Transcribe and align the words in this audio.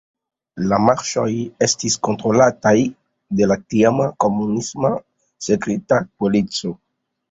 La 0.69 0.79
marŝoj 0.85 1.25
estis 1.67 1.99
kontrolataj 2.09 2.73
de 3.43 3.51
la 3.55 3.61
tiama 3.69 4.11
komunisma 4.29 4.95
sekreta 5.53 6.07
polico. 6.21 6.79